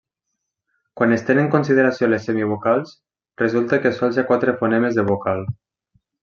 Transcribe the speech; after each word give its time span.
Quan 0.99 1.11
es 1.17 1.25
tenen 1.27 1.49
consideració 1.55 2.09
les 2.13 2.25
semivocals, 2.29 2.95
resulta 3.43 3.79
que 3.85 3.93
sols 3.99 4.19
hi 4.19 4.23
ha 4.23 4.25
quatre 4.33 4.57
fonemes 4.65 4.99
de 5.01 5.05
vocal. 5.13 5.47